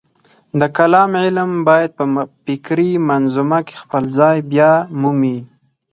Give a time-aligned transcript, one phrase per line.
[0.59, 2.05] د کلام علم باید په
[2.45, 5.37] فکري منظومه کې خپل ځای بیامومي.